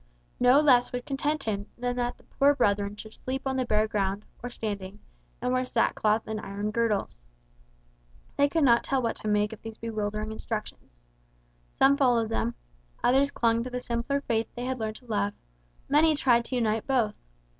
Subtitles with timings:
[0.39, 3.87] No less would content him than that the poor brethren should sleep on the bare
[3.87, 4.99] ground, or standing;
[5.39, 7.27] and wear sackcloth and iron girdles.
[8.35, 11.05] They could not tell what to make of these bewildering instructions.
[11.75, 12.55] Some followed them,
[13.03, 15.35] others clung to the simpler faith they had learned to love,
[15.87, 17.13] many tried to unite both.